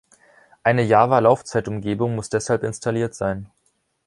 Eine 0.63 0.81
Java-Laufzeitumgebung 0.81 2.15
muss 2.15 2.27
deshalb 2.29 2.63
installiert 2.63 3.13
sein. 3.13 3.51